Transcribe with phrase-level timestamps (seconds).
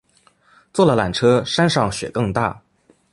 [0.73, 2.59] 坐了缆车山上雪更大